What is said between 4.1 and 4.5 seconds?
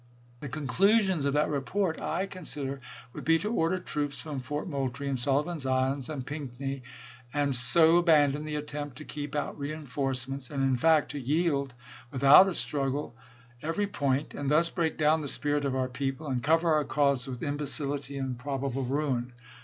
from